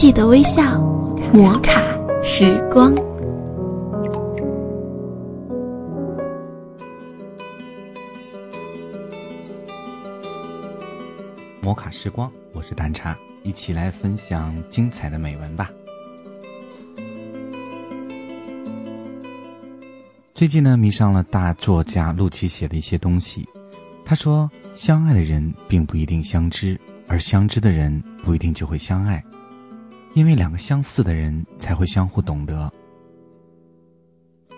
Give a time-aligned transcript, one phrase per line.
[0.00, 0.80] 记得微笑，
[1.30, 2.94] 摩卡时光。
[11.60, 15.70] 摩卡时光，我是蛋茶，一起来分享精彩的美文吧。
[20.34, 23.46] 最近呢，迷上了大作家陆琪写的一些东西。
[24.02, 29.22] 他说：“相爱的人并不一定相知，而相知的人不一定就会相爱，
[30.14, 32.72] 因为两个相似的人才会相互懂得。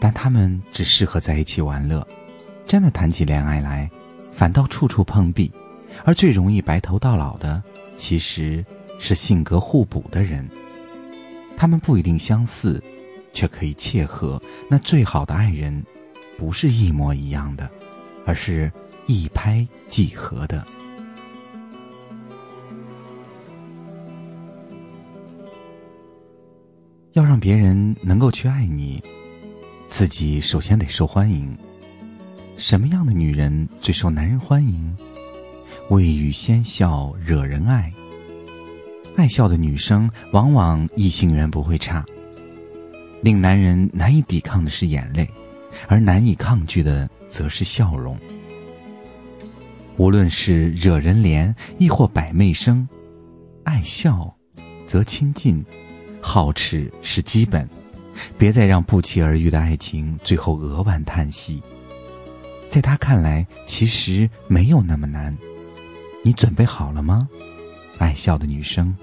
[0.00, 2.06] 但他们只适合在一起玩乐，
[2.66, 3.90] 真的谈起恋爱来，
[4.32, 5.50] 反倒处处碰壁。
[6.04, 7.62] 而最容易白头到老的，
[7.96, 8.64] 其实
[8.98, 10.48] 是性格互补的人。
[11.56, 12.82] 他们不一定相似。”
[13.34, 14.40] 却可以切合。
[14.68, 15.84] 那最好的爱人，
[16.38, 17.68] 不是一模一样的，
[18.24, 18.70] 而是
[19.08, 20.64] 一拍即合的。
[27.14, 29.00] 要让别人能够去爱你，
[29.88, 31.56] 自己首先得受欢迎。
[32.56, 34.96] 什么样的女人最受男人欢迎？
[35.90, 37.92] 未语先笑惹人爱。
[39.14, 42.04] 爱笑的女生，往往异性缘不会差。
[43.22, 45.30] 令男人难以抵抗的是眼泪，
[45.86, 48.18] 而难以抗拒的则是笑容。
[49.98, 52.88] 无论是惹人怜，亦或百媚生，
[53.62, 54.36] 爱笑，
[54.84, 55.62] 则亲近；
[56.26, 57.68] 好吃是基本。
[58.38, 61.62] 别再让不期而遇的爱情最后扼腕叹息。
[62.70, 65.36] 在他看来，其实没有那么难。
[66.22, 67.28] 你准备好了吗，
[67.98, 68.96] 爱笑的女生？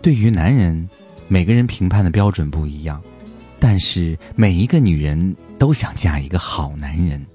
[0.00, 0.88] 对于男人，
[1.26, 3.02] 每个人评判的标准不一样，
[3.58, 7.26] 但是每一个女人都想嫁一个好男人。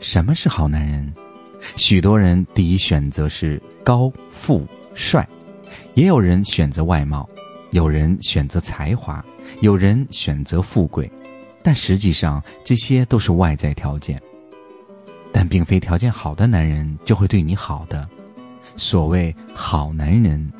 [0.00, 1.12] 什么是好男人？
[1.74, 5.28] 许多人第一选择是高富帅，
[5.94, 7.28] 也有人选择外貌，
[7.70, 9.24] 有人选择才华，
[9.60, 11.10] 有人选择富贵，
[11.62, 14.20] 但实际上这些都是外在条件。
[15.32, 18.08] 但并非条件好的男人就会对你好的。
[18.76, 20.50] 所谓好男人，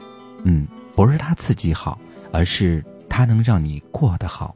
[0.44, 1.98] 嗯，不是他自己好，
[2.30, 4.54] 而是他能让你过得好。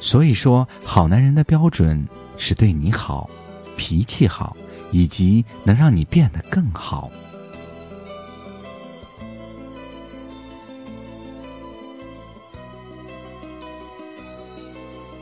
[0.00, 2.02] 所以说，好男人的标准
[2.38, 3.28] 是对你好，
[3.76, 4.56] 脾气好，
[4.90, 7.10] 以及能让你变得更好。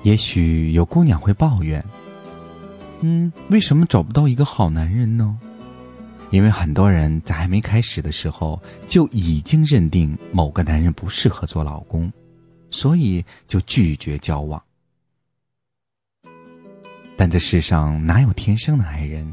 [0.04, 1.84] 也许有姑娘会抱怨，
[3.00, 5.38] 嗯，为什么找不到一个好男人呢？
[6.30, 12.10] 因为很多人在还没开始的时候就已经认定某个男人不适合做老公，
[12.70, 14.62] 所以就拒绝交往。
[17.16, 19.30] 但这世上哪有天生的爱人，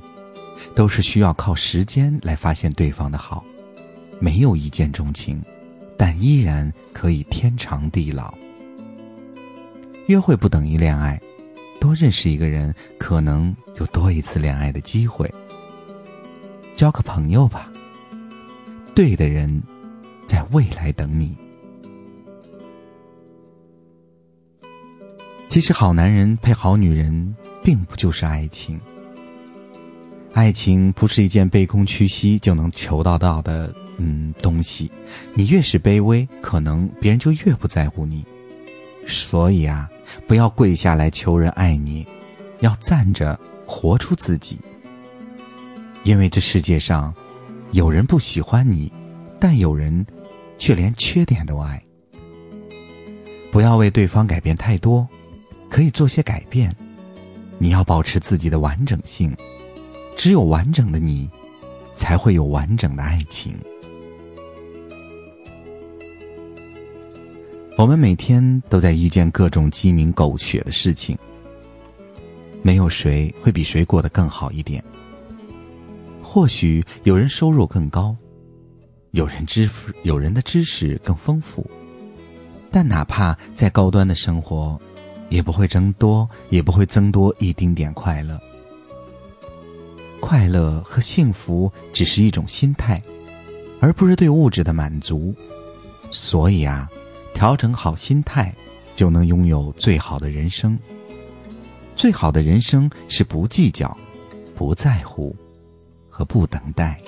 [0.73, 3.43] 都是需要靠时间来发现对方的好。
[4.19, 5.43] 没有一见钟情，
[5.97, 8.33] 但依然可以天长地老。
[10.07, 11.19] 约会不等于恋爱，
[11.79, 15.29] 多认识一个人，可能有多一次恋爱的机会。
[16.75, 17.71] 交个朋友吧，
[18.93, 19.61] 对的人
[20.25, 21.35] 在未来等你。
[25.49, 28.79] 其实，好男人配好女人，并不就是爱情。
[30.35, 34.91] 爱情不是一件卑躬屈膝就能求到到的嗯东西。
[35.33, 38.21] 你越是卑微，可能别人就越不在乎你。
[39.07, 39.89] 所以啊，
[40.27, 42.05] 不要跪下来求人爱你，
[42.59, 44.59] 要站着活出自己。
[46.03, 47.15] 因为这世界上，
[47.71, 48.91] 有人不喜欢你，
[49.39, 50.05] 但有人
[50.57, 51.81] 却连缺点都爱。
[53.53, 55.07] 不要为对方改变太多，
[55.69, 56.75] 可以做些改变。
[57.57, 59.33] 你要保持自己的完整性，
[60.15, 61.29] 只有完整的你，
[61.95, 63.55] 才会有完整的爱情。
[67.77, 71.17] 我们每天都在遇见各种鸡鸣狗血的事情，
[72.61, 74.83] 没有谁会比谁过得更好一点。
[76.23, 78.15] 或许有人收入更高，
[79.11, 79.69] 有人知
[80.03, 81.69] 有人的知识更丰富，
[82.71, 84.79] 但哪怕再高端的生活，
[85.29, 88.39] 也不会增多，也不会增多一丁点快乐。
[90.27, 92.99] 快乐和幸福只是一种心态，
[93.79, 95.31] 而不是对物质的满足。
[96.09, 96.89] 所以啊，
[97.35, 98.51] 调整好心态，
[98.95, 100.79] 就能拥有最好的人生。
[101.95, 103.95] 最好的人生是不计较，
[104.55, 105.35] 不在乎。
[106.09, 106.99] 和不等待。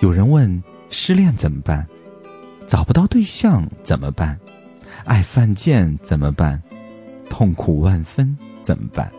[0.00, 0.60] 有人问：
[0.90, 1.86] 失恋怎么办？
[2.66, 4.36] 找不到对象怎么办？
[5.04, 6.60] 爱犯贱怎么办？
[7.30, 9.12] 痛苦万分怎么办？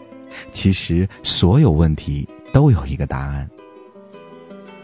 [0.51, 3.50] 其实所有问题都有一个答案，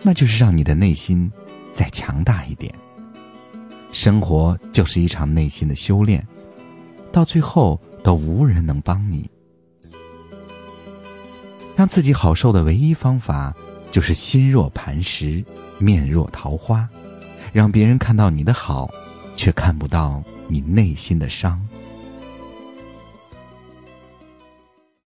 [0.02, 1.32] 那就是让你的内心
[1.74, 2.74] 再强大一点。
[3.92, 6.26] 生活就是一场内心的修炼，
[7.12, 9.30] 到最后都无人能帮你。
[11.76, 13.54] 让自己好受的唯一方法，
[13.92, 15.44] 就是心若磐石，
[15.78, 16.88] 面若桃花，
[17.52, 18.90] 让别人看到你的好，
[19.36, 21.60] 却看不到你内心的伤。